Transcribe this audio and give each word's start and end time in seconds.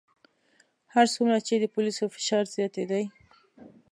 هر 0.93 1.05
څومره 1.13 1.37
چې 1.47 1.53
د 1.57 1.63
پولیسو 1.75 2.03
فشار 2.15 2.43
زیاتېدی. 2.55 3.03